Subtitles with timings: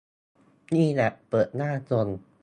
[0.75, 2.07] นี่แหละเปิดหน้าชน